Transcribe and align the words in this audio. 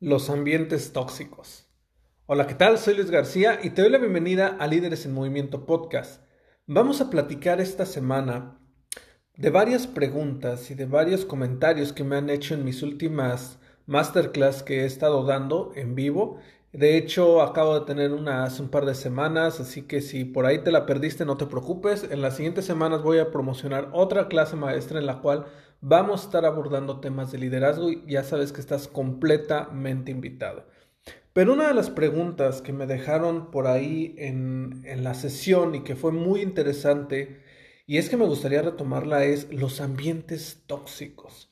Los 0.00 0.30
ambientes 0.30 0.92
tóxicos. 0.92 1.66
Hola, 2.26 2.46
¿qué 2.46 2.54
tal? 2.54 2.78
Soy 2.78 2.94
Luis 2.94 3.10
García 3.10 3.58
y 3.60 3.70
te 3.70 3.82
doy 3.82 3.90
la 3.90 3.98
bienvenida 3.98 4.56
a 4.60 4.68
Líderes 4.68 5.04
en 5.06 5.12
Movimiento 5.12 5.66
Podcast. 5.66 6.22
Vamos 6.68 7.00
a 7.00 7.10
platicar 7.10 7.60
esta 7.60 7.84
semana 7.84 8.60
de 9.36 9.50
varias 9.50 9.88
preguntas 9.88 10.70
y 10.70 10.76
de 10.76 10.86
varios 10.86 11.24
comentarios 11.24 11.92
que 11.92 12.04
me 12.04 12.14
han 12.14 12.30
hecho 12.30 12.54
en 12.54 12.64
mis 12.64 12.84
últimas 12.84 13.58
masterclass 13.86 14.62
que 14.62 14.82
he 14.82 14.84
estado 14.84 15.24
dando 15.24 15.72
en 15.74 15.96
vivo. 15.96 16.38
De 16.72 16.96
hecho, 16.96 17.42
acabo 17.42 17.80
de 17.80 17.84
tener 17.84 18.12
una 18.12 18.44
hace 18.44 18.62
un 18.62 18.68
par 18.68 18.86
de 18.86 18.94
semanas, 18.94 19.58
así 19.58 19.82
que 19.82 20.00
si 20.00 20.24
por 20.24 20.46
ahí 20.46 20.60
te 20.60 20.70
la 20.70 20.86
perdiste, 20.86 21.24
no 21.24 21.36
te 21.36 21.46
preocupes. 21.46 22.06
En 22.08 22.22
las 22.22 22.36
siguientes 22.36 22.66
semanas 22.66 23.02
voy 23.02 23.18
a 23.18 23.32
promocionar 23.32 23.88
otra 23.92 24.28
clase 24.28 24.54
maestra 24.54 25.00
en 25.00 25.06
la 25.06 25.20
cual 25.22 25.46
vamos 25.80 26.22
a 26.22 26.24
estar 26.24 26.44
abordando 26.44 27.00
temas 27.00 27.32
de 27.32 27.38
liderazgo 27.38 27.90
y 27.90 28.04
ya 28.06 28.24
sabes 28.24 28.52
que 28.52 28.60
estás 28.60 28.88
completamente 28.88 30.10
invitado. 30.10 30.66
Pero 31.32 31.52
una 31.52 31.68
de 31.68 31.74
las 31.74 31.90
preguntas 31.90 32.62
que 32.62 32.72
me 32.72 32.86
dejaron 32.86 33.50
por 33.50 33.66
ahí 33.66 34.14
en, 34.18 34.82
en 34.84 35.04
la 35.04 35.14
sesión 35.14 35.74
y 35.74 35.84
que 35.84 35.94
fue 35.94 36.12
muy 36.12 36.42
interesante 36.42 37.42
y 37.86 37.96
es 37.96 38.10
que 38.10 38.16
me 38.16 38.26
gustaría 38.26 38.60
retomarla 38.60 39.24
es 39.24 39.50
los 39.52 39.80
ambientes 39.80 40.62
tóxicos. 40.66 41.50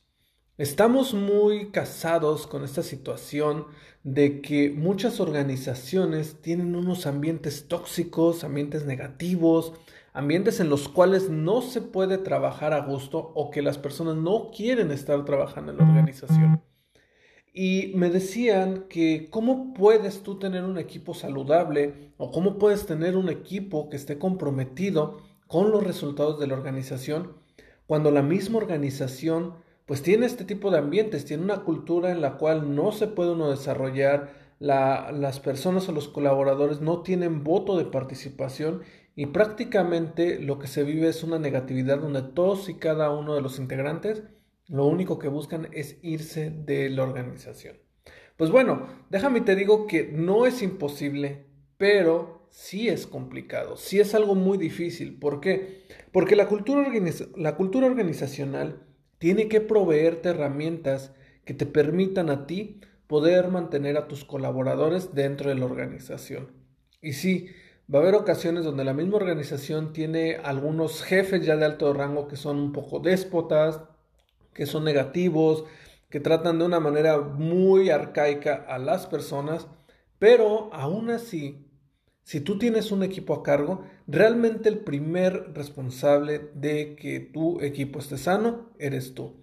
Estamos 0.57 1.13
muy 1.13 1.71
casados 1.71 2.47
con 2.47 2.63
esta 2.63 2.83
situación 2.83 3.67
de 4.03 4.41
que 4.41 4.69
muchas 4.71 5.19
organizaciones 5.19 6.41
tienen 6.41 6.75
unos 6.75 7.05
ambientes 7.05 7.67
tóxicos, 7.67 8.43
ambientes 8.43 8.85
negativos, 8.85 9.73
ambientes 10.17 10.59
en 10.59 10.69
los 10.69 10.89
cuales 10.89 11.29
no 11.29 11.61
se 11.61 11.79
puede 11.79 12.17
trabajar 12.17 12.73
a 12.73 12.81
gusto 12.81 13.31
o 13.35 13.51
que 13.51 13.61
las 13.61 13.77
personas 13.77 14.15
no 14.15 14.49
quieren 14.49 14.89
estar 14.89 15.23
trabajando 15.25 15.71
en 15.71 15.77
la 15.77 15.83
organización. 15.83 16.63
Y 17.53 17.91
me 17.93 18.09
decían 18.09 18.85
que 18.89 19.29
cómo 19.29 19.75
puedes 19.75 20.23
tú 20.23 20.39
tener 20.39 20.63
un 20.63 20.79
equipo 20.79 21.13
saludable 21.13 22.13
o 22.17 22.31
cómo 22.31 22.57
puedes 22.57 22.87
tener 22.87 23.15
un 23.15 23.29
equipo 23.29 23.89
que 23.89 23.95
esté 23.95 24.17
comprometido 24.17 25.17
con 25.45 25.69
los 25.69 25.83
resultados 25.83 26.39
de 26.39 26.47
la 26.47 26.55
organización, 26.55 27.33
cuando 27.85 28.09
la 28.09 28.23
misma 28.23 28.57
organización 28.57 29.53
pues 29.85 30.01
tiene 30.01 30.25
este 30.25 30.45
tipo 30.45 30.71
de 30.71 30.79
ambientes, 30.79 31.25
tiene 31.25 31.43
una 31.43 31.63
cultura 31.63 32.11
en 32.11 32.21
la 32.21 32.37
cual 32.37 32.73
no 32.73 32.91
se 32.91 33.05
puede 33.05 33.33
uno 33.33 33.51
desarrollar, 33.51 34.33
las 34.59 35.39
personas 35.39 35.87
o 35.87 35.91
los 35.91 36.07
colaboradores 36.07 36.81
no 36.81 37.03
tienen 37.03 37.43
voto 37.43 37.77
de 37.77 37.85
participación 37.85 38.81
y 39.17 39.25
prácticamente 39.25 40.39
lo 40.39 40.59
que 40.59 40.67
se 40.67 40.83
vive 40.83 41.09
es 41.09 41.23
una 41.23 41.39
negatividad 41.39 41.97
donde 41.97 42.21
todos 42.21 42.69
y 42.69 42.75
cada 42.75 43.09
uno 43.09 43.33
de 43.33 43.41
los 43.41 43.57
integrantes 43.57 44.21
lo 44.67 44.85
único 44.85 45.17
que 45.17 45.27
buscan 45.27 45.69
es 45.71 45.97
irse 46.03 46.51
de 46.51 46.87
la 46.91 47.01
organización. 47.01 47.77
Pues 48.37 48.51
bueno, 48.51 48.85
déjame 49.09 49.41
te 49.41 49.55
digo 49.55 49.87
que 49.87 50.03
no 50.03 50.45
es 50.45 50.61
imposible, 50.61 51.47
pero 51.79 52.47
sí 52.51 52.89
es 52.89 53.07
complicado, 53.07 53.75
sí 53.75 53.99
es 53.99 54.13
algo 54.13 54.35
muy 54.35 54.59
difícil. 54.59 55.17
¿Por 55.17 55.41
qué? 55.41 55.87
Porque 56.11 56.35
la 56.35 56.47
cultura, 56.47 56.87
la 57.37 57.55
cultura 57.55 57.87
organizacional 57.87 58.83
tiene 59.17 59.47
que 59.47 59.61
proveerte 59.61 60.29
herramientas 60.29 61.11
que 61.43 61.55
te 61.55 61.65
permitan 61.65 62.29
a 62.29 62.45
ti 62.45 62.81
poder 63.07 63.47
mantener 63.47 63.97
a 63.97 64.07
tus 64.07 64.25
colaboradores 64.25 65.15
dentro 65.15 65.49
de 65.49 65.55
la 65.55 65.65
organización. 65.65 66.51
Y 67.01 67.13
sí, 67.13 67.47
va 67.93 67.99
a 67.99 68.01
haber 68.01 68.15
ocasiones 68.15 68.63
donde 68.63 68.83
la 68.83 68.93
misma 68.93 69.17
organización 69.17 69.93
tiene 69.93 70.37
algunos 70.37 71.03
jefes 71.03 71.45
ya 71.45 71.55
de 71.55 71.65
alto 71.65 71.93
rango 71.93 72.27
que 72.27 72.35
son 72.35 72.59
un 72.59 72.71
poco 72.73 72.99
déspotas, 72.99 73.81
que 74.53 74.65
son 74.65 74.83
negativos, 74.83 75.65
que 76.09 76.19
tratan 76.19 76.59
de 76.59 76.65
una 76.65 76.79
manera 76.79 77.19
muy 77.19 77.89
arcaica 77.89 78.65
a 78.67 78.79
las 78.79 79.07
personas, 79.07 79.67
pero 80.19 80.69
aún 80.73 81.09
así 81.09 81.67
si 82.27 82.41
tú 82.41 82.57
tienes 82.57 82.91
un 82.91 83.03
equipo 83.03 83.33
a 83.33 83.41
cargo, 83.41 83.85
realmente 84.05 84.67
el 84.67 84.79
primer 84.79 85.53
responsable 85.53 86.51
de 86.55 86.97
que 86.97 87.21
tu 87.21 87.61
equipo 87.61 87.99
esté 87.99 88.17
sano 88.17 88.69
eres 88.79 89.13
tú. 89.13 89.37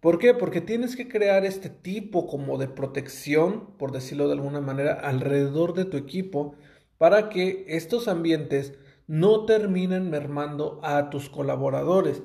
¿Por 0.00 0.18
qué? 0.18 0.34
Porque 0.34 0.60
tienes 0.60 0.96
que 0.96 1.08
crear 1.08 1.46
este 1.46 1.70
tipo 1.70 2.26
como 2.26 2.58
de 2.58 2.68
protección, 2.68 3.74
por 3.78 3.90
decirlo 3.90 4.26
de 4.26 4.34
alguna 4.34 4.60
manera, 4.60 4.92
alrededor 4.92 5.72
de 5.72 5.86
tu 5.86 5.96
equipo 5.96 6.56
para 6.98 7.28
que 7.28 7.64
estos 7.68 8.08
ambientes 8.08 8.74
no 9.06 9.44
terminen 9.44 10.10
mermando 10.10 10.80
a 10.82 11.10
tus 11.10 11.28
colaboradores. 11.28 12.22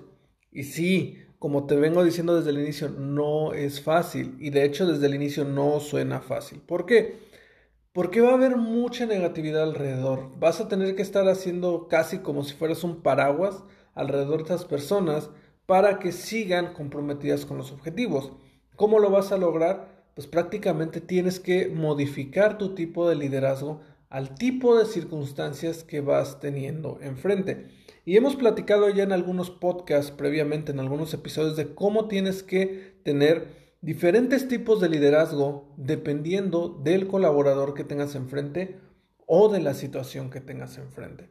Y 0.51 0.63
sí, 0.63 1.17
como 1.39 1.65
te 1.65 1.75
vengo 1.75 2.03
diciendo 2.03 2.35
desde 2.35 2.51
el 2.51 2.59
inicio, 2.59 2.89
no 2.89 3.53
es 3.53 3.81
fácil 3.81 4.35
y 4.39 4.49
de 4.49 4.63
hecho 4.65 4.85
desde 4.85 5.07
el 5.07 5.15
inicio 5.15 5.45
no 5.45 5.79
suena 5.79 6.21
fácil. 6.21 6.61
¿Por 6.61 6.85
qué? 6.85 7.19
Porque 7.93 8.21
va 8.21 8.31
a 8.31 8.35
haber 8.35 8.57
mucha 8.57 9.05
negatividad 9.05 9.63
alrededor. 9.63 10.37
Vas 10.39 10.61
a 10.61 10.67
tener 10.67 10.95
que 10.95 11.01
estar 11.01 11.27
haciendo 11.27 11.87
casi 11.87 12.19
como 12.19 12.43
si 12.43 12.53
fueras 12.53 12.83
un 12.83 13.01
paraguas 13.01 13.63
alrededor 13.93 14.37
de 14.37 14.43
estas 14.43 14.65
personas 14.65 15.29
para 15.65 15.99
que 15.99 16.11
sigan 16.11 16.73
comprometidas 16.73 17.45
con 17.45 17.57
los 17.57 17.71
objetivos. 17.71 18.31
¿Cómo 18.75 18.99
lo 18.99 19.09
vas 19.09 19.31
a 19.31 19.37
lograr? 19.37 20.05
Pues 20.15 20.27
prácticamente 20.27 21.01
tienes 21.01 21.39
que 21.39 21.69
modificar 21.69 22.57
tu 22.57 22.75
tipo 22.75 23.07
de 23.09 23.15
liderazgo 23.15 23.81
al 24.11 24.35
tipo 24.35 24.77
de 24.77 24.85
circunstancias 24.85 25.85
que 25.85 26.01
vas 26.01 26.41
teniendo 26.41 26.99
enfrente. 27.01 27.69
Y 28.03 28.17
hemos 28.17 28.35
platicado 28.35 28.89
ya 28.89 29.03
en 29.03 29.13
algunos 29.13 29.49
podcasts 29.49 30.11
previamente, 30.11 30.73
en 30.73 30.81
algunos 30.81 31.13
episodios, 31.13 31.55
de 31.55 31.73
cómo 31.73 32.09
tienes 32.09 32.43
que 32.43 32.99
tener 33.03 33.75
diferentes 33.79 34.49
tipos 34.49 34.81
de 34.81 34.89
liderazgo 34.89 35.73
dependiendo 35.77 36.67
del 36.83 37.07
colaborador 37.07 37.73
que 37.73 37.85
tengas 37.85 38.13
enfrente 38.15 38.79
o 39.25 39.47
de 39.47 39.61
la 39.61 39.73
situación 39.73 40.29
que 40.29 40.41
tengas 40.41 40.77
enfrente. 40.77 41.29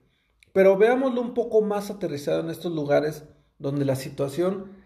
Pero 0.54 0.78
veámoslo 0.78 1.20
un 1.20 1.34
poco 1.34 1.60
más 1.60 1.90
aterrizado 1.90 2.40
en 2.40 2.48
estos 2.48 2.72
lugares 2.72 3.24
donde 3.58 3.84
la 3.84 3.94
situación 3.94 4.79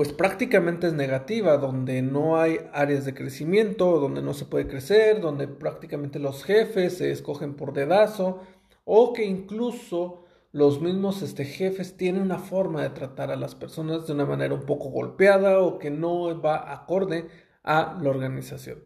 pues 0.00 0.14
prácticamente 0.14 0.86
es 0.86 0.94
negativa, 0.94 1.58
donde 1.58 2.00
no 2.00 2.40
hay 2.40 2.56
áreas 2.72 3.04
de 3.04 3.12
crecimiento, 3.12 4.00
donde 4.00 4.22
no 4.22 4.32
se 4.32 4.46
puede 4.46 4.66
crecer, 4.66 5.20
donde 5.20 5.46
prácticamente 5.46 6.18
los 6.18 6.42
jefes 6.42 6.96
se 6.96 7.10
escogen 7.10 7.52
por 7.52 7.74
dedazo 7.74 8.40
o 8.86 9.12
que 9.12 9.26
incluso 9.26 10.24
los 10.52 10.80
mismos 10.80 11.20
este, 11.20 11.44
jefes 11.44 11.98
tienen 11.98 12.22
una 12.22 12.38
forma 12.38 12.80
de 12.80 12.88
tratar 12.88 13.30
a 13.30 13.36
las 13.36 13.54
personas 13.54 14.06
de 14.06 14.14
una 14.14 14.24
manera 14.24 14.54
un 14.54 14.64
poco 14.64 14.88
golpeada 14.88 15.60
o 15.60 15.78
que 15.78 15.90
no 15.90 16.40
va 16.40 16.72
acorde 16.72 17.28
a 17.62 17.98
la 18.00 18.08
organización. 18.08 18.82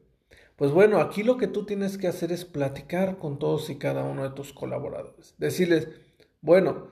Pues 0.57 0.73
bueno, 0.73 0.99
aquí 0.99 1.23
lo 1.23 1.37
que 1.37 1.47
tú 1.47 1.65
tienes 1.65 1.97
que 1.97 2.09
hacer 2.09 2.33
es 2.33 2.45
platicar 2.45 3.19
con 3.19 3.39
todos 3.39 3.71
y 3.71 3.79
cada 3.79 4.03
uno 4.03 4.25
de 4.25 4.31
tus 4.31 4.53
colaboradores. 4.53 5.37
Decirles, 5.39 5.89
bueno, 6.41 6.89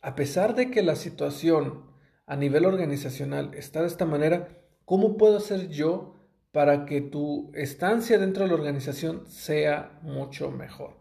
a 0.00 0.14
pesar 0.14 0.54
de 0.54 0.70
que 0.70 0.84
la 0.84 0.94
situación 0.94 1.92
a 2.26 2.36
nivel 2.36 2.64
organizacional 2.64 3.52
está 3.54 3.82
de 3.82 3.88
esta 3.88 4.06
manera, 4.06 4.48
¿cómo 4.84 5.16
puedo 5.16 5.36
hacer 5.36 5.68
yo 5.68 6.14
para 6.52 6.86
que 6.86 7.00
tu 7.00 7.50
estancia 7.54 8.18
dentro 8.18 8.44
de 8.44 8.48
la 8.48 8.54
organización 8.54 9.24
sea 9.28 9.98
mucho 10.02 10.50
mejor? 10.50 10.94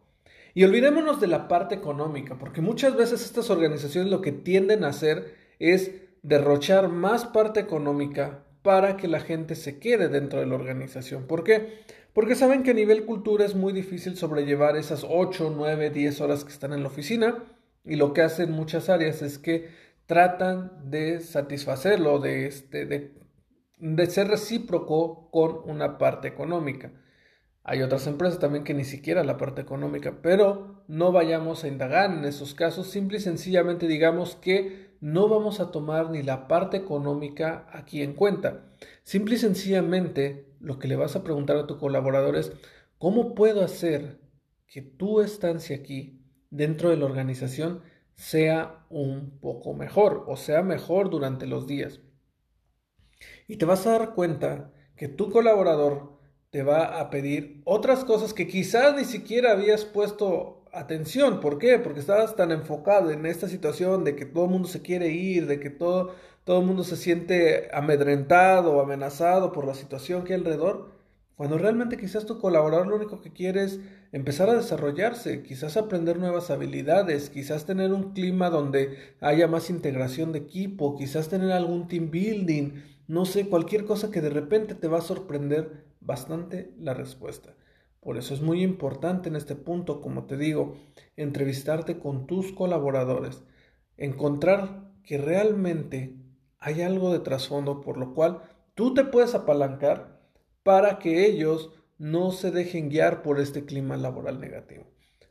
Y 0.53 0.63
olvidémonos 0.63 1.19
de 1.19 1.27
la 1.27 1.47
parte 1.47 1.75
económica, 1.75 2.37
porque 2.37 2.61
muchas 2.61 2.95
veces 2.95 3.23
estas 3.23 3.49
organizaciones 3.49 4.11
lo 4.11 4.21
que 4.21 4.31
tienden 4.31 4.83
a 4.83 4.89
hacer 4.89 5.35
es 5.59 5.91
derrochar 6.21 6.89
más 6.89 7.25
parte 7.25 7.59
económica 7.59 8.43
para 8.61 8.95
que 8.95 9.07
la 9.07 9.19
gente 9.19 9.55
se 9.55 9.79
quede 9.79 10.09
dentro 10.09 10.39
de 10.39 10.45
la 10.45 10.55
organización. 10.55 11.25
¿Por 11.25 11.43
qué? 11.43 11.79
Porque 12.13 12.35
saben 12.35 12.63
que 12.63 12.71
a 12.71 12.75
nivel 12.75 13.05
cultura 13.05 13.45
es 13.45 13.55
muy 13.55 13.73
difícil 13.73 14.15
sobrellevar 14.15 14.77
esas 14.77 15.05
8, 15.07 15.53
9, 15.55 15.89
10 15.89 16.21
horas 16.21 16.43
que 16.43 16.51
están 16.51 16.73
en 16.73 16.83
la 16.83 16.89
oficina 16.89 17.43
y 17.83 17.95
lo 17.95 18.13
que 18.13 18.21
hacen 18.21 18.51
muchas 18.51 18.89
áreas 18.89 19.21
es 19.21 19.39
que 19.39 19.69
tratan 20.05 20.89
de 20.89 21.19
satisfacerlo, 21.19 22.19
de, 22.19 22.47
este, 22.47 22.85
de, 22.85 23.13
de 23.77 24.05
ser 24.07 24.27
recíproco 24.27 25.29
con 25.31 25.69
una 25.69 25.97
parte 25.97 26.27
económica. 26.27 26.91
Hay 27.63 27.81
otras 27.81 28.07
empresas 28.07 28.39
también 28.39 28.65
que 28.65 28.73
ni 28.73 28.83
siquiera 28.83 29.23
la 29.23 29.37
parte 29.37 29.61
económica, 29.61 30.19
pero 30.21 30.83
no 30.87 31.13
vayamos 31.13 31.63
a 31.63 31.69
indagar 31.69 32.11
en 32.11 32.25
esos 32.25 32.53
casos, 32.53 32.87
simple 32.87 33.17
y 33.17 33.21
sencillamente 33.21 33.87
digamos 33.87 34.35
que 34.35 34.97
no 34.99 35.29
vamos 35.29 35.59
a 35.59 35.71
tomar 35.71 36.09
ni 36.09 36.23
la 36.23 36.47
parte 36.47 36.77
económica 36.77 37.67
aquí 37.71 38.01
en 38.01 38.13
cuenta. 38.13 38.65
Simple 39.03 39.35
y 39.35 39.37
sencillamente 39.37 40.53
lo 40.59 40.77
que 40.77 40.87
le 40.89 40.97
vas 40.97 41.15
a 41.15 41.23
preguntar 41.23 41.57
a 41.57 41.67
tu 41.67 41.77
colaborador 41.77 42.35
es, 42.35 42.51
¿cómo 42.97 43.33
puedo 43.33 43.63
hacer 43.63 44.19
que 44.67 44.81
tu 44.81 45.21
estancia 45.21 45.75
aquí 45.75 46.21
dentro 46.49 46.89
de 46.89 46.97
la 46.97 47.05
organización 47.05 47.81
sea 48.15 48.85
un 48.89 49.39
poco 49.39 49.73
mejor 49.73 50.25
o 50.27 50.37
sea 50.37 50.61
mejor 50.63 51.09
durante 51.09 51.47
los 51.47 51.67
días? 51.67 52.01
Y 53.47 53.57
te 53.57 53.65
vas 53.65 53.85
a 53.87 53.91
dar 53.97 54.13
cuenta 54.13 54.71
que 54.95 55.07
tu 55.07 55.31
colaborador 55.31 56.13
te 56.49 56.63
va 56.63 56.99
a 56.99 57.09
pedir 57.09 57.61
otras 57.65 58.05
cosas 58.05 58.33
que 58.33 58.47
quizás 58.47 58.95
ni 58.95 59.05
siquiera 59.05 59.51
habías 59.51 59.85
puesto 59.85 60.63
atención. 60.71 61.39
¿Por 61.39 61.57
qué? 61.57 61.79
Porque 61.79 61.99
estabas 61.99 62.35
tan 62.35 62.51
enfocado 62.51 63.11
en 63.11 63.25
esta 63.25 63.47
situación 63.47 64.03
de 64.03 64.15
que 64.15 64.25
todo 64.25 64.45
el 64.45 64.51
mundo 64.51 64.67
se 64.67 64.81
quiere 64.81 65.09
ir, 65.09 65.47
de 65.47 65.59
que 65.59 65.69
todo, 65.69 66.13
todo 66.43 66.59
el 66.59 66.65
mundo 66.65 66.83
se 66.83 66.97
siente 66.97 67.69
amedrentado 67.73 68.73
o 68.73 68.81
amenazado 68.81 69.51
por 69.51 69.65
la 69.65 69.75
situación 69.75 70.23
que 70.23 70.33
hay 70.33 70.39
alrededor, 70.39 70.91
cuando 71.35 71.57
realmente 71.57 71.97
quizás 71.97 72.25
tu 72.25 72.39
colaborador 72.39 72.87
lo 72.87 72.95
único 72.95 73.21
que 73.21 73.31
quiere 73.31 73.63
es 73.63 73.79
empezar 74.11 74.49
a 74.49 74.55
desarrollarse, 74.55 75.41
quizás 75.41 75.77
aprender 75.77 76.19
nuevas 76.19 76.51
habilidades, 76.51 77.29
quizás 77.29 77.65
tener 77.65 77.91
un 77.91 78.13
clima 78.13 78.49
donde 78.51 79.15
haya 79.19 79.47
más 79.47 79.69
integración 79.69 80.31
de 80.31 80.39
equipo, 80.39 80.95
quizás 80.95 81.29
tener 81.29 81.51
algún 81.51 81.87
team 81.87 82.11
building, 82.11 82.73
no 83.07 83.25
sé, 83.25 83.49
cualquier 83.49 83.85
cosa 83.85 84.11
que 84.11 84.21
de 84.21 84.29
repente 84.29 84.75
te 84.75 84.87
va 84.87 84.99
a 84.99 85.01
sorprender 85.01 85.85
bastante 86.01 86.71
la 86.77 86.93
respuesta. 86.93 87.55
Por 87.99 88.17
eso 88.17 88.33
es 88.33 88.41
muy 88.41 88.61
importante 88.61 89.29
en 89.29 89.35
este 89.35 89.55
punto, 89.55 90.01
como 90.01 90.25
te 90.25 90.37
digo, 90.37 90.75
entrevistarte 91.15 91.97
con 91.97 92.27
tus 92.27 92.51
colaboradores, 92.51 93.43
encontrar 93.97 94.91
que 95.03 95.17
realmente 95.17 96.15
hay 96.59 96.81
algo 96.81 97.11
de 97.11 97.19
trasfondo 97.19 97.81
por 97.81 97.97
lo 97.97 98.13
cual 98.13 98.41
tú 98.73 98.93
te 98.93 99.03
puedes 99.03 99.35
apalancar 99.35 100.12
para 100.63 100.99
que 100.99 101.25
ellos 101.25 101.71
no 101.97 102.31
se 102.31 102.51
dejen 102.51 102.89
guiar 102.89 103.21
por 103.21 103.39
este 103.39 103.65
clima 103.65 103.97
laboral 103.97 104.39
negativo. 104.39 104.85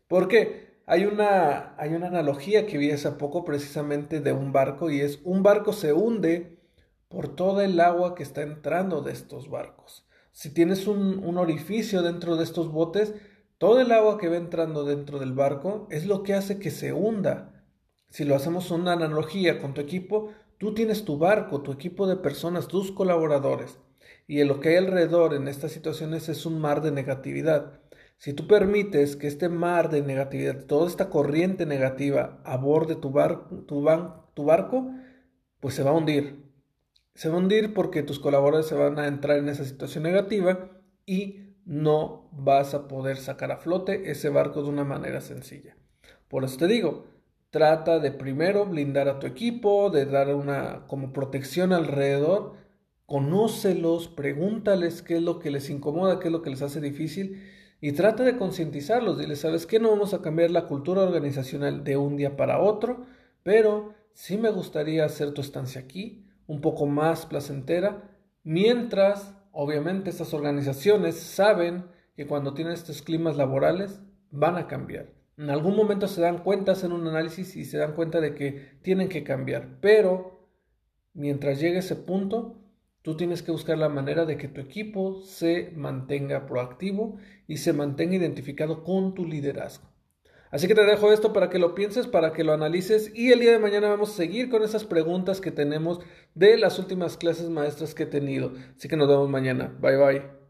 ¿Por 0.09 0.29
qué? 0.29 0.73
Hay 0.87 1.05
una, 1.05 1.75
hay 1.79 1.95
una 1.95 2.09
analogía 2.09 2.67
que 2.67 2.79
vi 2.79 2.91
hace 2.91 3.11
poco 3.13 3.45
precisamente 3.45 4.21
de 4.21 4.33
un 4.33 4.53
barco 4.53 4.91
y 4.91 5.01
es 5.01 5.21
un 5.25 5.43
barco 5.43 5.73
se 5.73 5.93
hunde 5.93 6.59
por 7.09 7.29
toda 7.29 7.65
el 7.65 7.79
agua 7.79 8.15
que 8.15 8.23
está 8.23 8.43
entrando 8.43 9.03
de 9.03 9.13
estos 9.13 9.49
barcos. 9.49 10.07
Si 10.33 10.49
tienes 10.53 10.87
un, 10.87 11.37
orificio 11.37 12.03
dentro 12.03 12.37
de 12.37 12.45
estos 12.45 12.73
botes, 12.73 13.15
todo 13.59 13.81
el 13.81 13.93
agua 13.93 14.17
que 14.17 14.29
va 14.29 14.37
entrando 14.37 14.85
dentro 14.85 15.19
del 15.19 15.35
barco 15.35 15.87
es 15.91 16.07
lo 16.07 16.23
que 16.23 16.33
hace 16.33 16.59
que 16.59 16.71
se 16.71 16.95
hunda. 16.95 17.67
Si 18.09 18.25
lo 18.25 18.35
hacemos 18.35 18.71
una 18.71 18.93
analogía 18.93 19.61
con 19.61 19.75
tu 19.75 19.83
equipo, 19.83 20.31
tú 20.57 20.73
tienes 20.73 21.05
tu 21.05 21.19
barco, 21.19 21.61
tu 21.61 21.71
equipo 21.71 22.07
de 22.07 22.17
personas, 22.17 22.67
tus 22.67 22.93
colaboradores. 22.93 23.79
Y 24.27 24.43
lo 24.45 24.61
que 24.61 24.71
hay 24.71 24.77
alrededor 24.77 25.35
en 25.35 25.49
estas 25.49 25.73
situaciones 25.73 26.29
es 26.29 26.47
un 26.47 26.61
mar 26.61 26.81
de 26.81 26.93
negatividad. 26.93 27.81
Si 28.17 28.33
tú 28.33 28.47
permites 28.47 29.17
que 29.17 29.27
este 29.27 29.49
mar 29.49 29.91
de 29.91 30.03
negatividad, 30.03 30.65
toda 30.67 30.87
esta 30.87 31.11
corriente 31.11 31.67
negativa 31.67 32.41
aborde 32.45 32.95
tu, 32.95 33.13
tu, 33.67 33.85
tu 34.35 34.45
barco, 34.45 34.91
pues 35.61 35.75
se 35.75 35.83
va 35.83 35.91
a 35.91 35.95
hundir 35.95 36.43
se 37.15 37.29
va 37.29 37.37
a 37.37 37.39
hundir 37.39 37.75
porque 37.75 38.03
tus 38.03 38.19
colaboradores 38.19 38.67
se 38.67 38.75
van 38.75 38.99
a 38.99 39.07
entrar 39.07 39.39
en 39.39 39.49
esa 39.49 39.65
situación 39.65 40.05
negativa 40.05 40.71
y 41.05 41.57
no 41.65 42.29
vas 42.33 42.75
a 42.75 42.89
poder 42.89 43.17
sacar 43.19 43.53
a 43.53 43.59
flote 43.59 44.11
ese 44.11 44.29
barco 44.29 44.63
de 44.63 44.71
una 44.71 44.85
manera 44.85 45.21
sencilla. 45.21 45.77
Por 46.29 46.45
eso 46.45 46.57
te 46.57 46.67
digo, 46.67 47.07
trata 47.51 47.99
de 47.99 48.13
primero 48.13 48.67
blindar 48.67 49.09
a 49.09 49.19
tu 49.19 49.27
equipo, 49.27 49.91
de 49.91 50.07
dar 50.07 50.35
una 50.35 50.87
como 50.87 51.13
protección 51.13 51.73
alrededor, 51.73 52.55
conócelos, 53.13 54.09
pregúntales 54.09 55.03
qué 55.03 55.17
es 55.17 55.23
lo 55.23 55.39
que 55.39 55.51
les 55.51 55.69
incomoda, 55.69 56.19
qué 56.19 56.29
es 56.29 56.33
lo 56.33 56.41
que 56.41 56.49
les 56.49 56.63
hace 56.63 56.81
difícil 56.81 57.43
y 57.79 57.93
trata 57.93 58.25
de 58.25 58.39
concientizarlos. 58.39 59.19
Dile, 59.19 59.37
¿sabes 59.37 59.67
qué? 59.67 59.79
No 59.79 59.91
vamos 59.91 60.15
a 60.15 60.23
cambiar 60.23 60.51
la 60.51 60.65
cultura 60.65 61.03
organizacional 61.03 61.85
de 61.85 61.99
un 61.99 62.17
día 62.17 62.39
para 62.39 62.59
otro, 62.63 63.05
pero 63.43 63.93
sí 64.15 64.39
me 64.39 64.49
gustaría 64.49 65.05
hacer 65.05 65.35
tu 65.35 65.43
estancia 65.43 65.83
aquí 65.83 66.25
un 66.47 66.63
poco 66.63 66.87
más 66.87 67.27
placentera, 67.27 68.11
mientras 68.45 69.35
obviamente 69.51 70.09
estas 70.09 70.33
organizaciones 70.33 71.17
saben 71.17 71.85
que 72.17 72.27
cuando 72.27 72.55
tienen 72.55 72.73
estos 72.73 73.03
climas 73.03 73.37
laborales 73.37 74.01
van 74.31 74.57
a 74.57 74.67
cambiar. 74.69 75.13
En 75.37 75.51
algún 75.51 75.77
momento 75.77 76.09
se 76.09 76.23
dan 76.23 76.39
cuenta, 76.39 76.73
hacen 76.73 76.93
un 76.93 77.07
análisis 77.07 77.57
y 77.57 77.67
se 77.67 77.77
dan 77.77 77.93
cuenta 77.93 78.23
de 78.23 78.35
que 78.35 78.79
tienen 78.81 79.11
que 79.11 79.23
cambiar, 79.23 79.81
pero 79.83 80.49
mientras 81.13 81.61
llegue 81.61 81.81
ese 81.81 81.97
punto, 81.97 82.62
tú 83.03 83.17
tienes 83.17 83.43
que 83.43 83.53
buscar 83.53 83.79
la 83.79 83.89
manera 83.89 84.25
de 84.25 84.37
que 84.37 84.49
tu 84.49 84.61
equipo 84.61 85.23
se 85.23 85.73
mantenga 85.77 86.47
proactivo 86.47 87.19
y 87.47 87.59
se 87.59 87.73
mantenga 87.73 88.17
identificado 88.17 88.85
con 88.85 89.15
tu 89.15 89.27
liderazgo. 89.27 89.93
Así 90.51 90.69
que 90.69 90.75
te 90.75 90.85
dejo 90.85 91.11
esto 91.11 91.33
para 91.33 91.49
que 91.49 91.59
lo 91.59 91.75
pienses, 91.75 92.07
para 92.07 92.33
que 92.33 92.45
lo 92.45 92.53
analices 92.53 93.11
y 93.15 93.33
el 93.33 93.41
día 93.41 93.53
de 93.53 93.59
mañana 93.59 93.89
vamos 93.89 94.11
a 94.11 94.17
seguir 94.17 94.51
con 94.51 94.63
esas 94.63 94.85
preguntas 94.85 95.41
que 95.41 95.51
tenemos 95.51 96.01
de 96.35 96.59
las 96.59 96.79
últimas 96.79 97.17
clases 97.17 97.49
maestras 97.49 97.95
que 97.95 98.03
he 98.03 98.07
tenido. 98.07 98.53
Así 98.77 98.87
que 98.87 98.97
nos 98.97 99.09
vemos 99.09 99.31
mañana. 99.31 99.75
Bye 99.81 99.97
bye. 99.97 100.42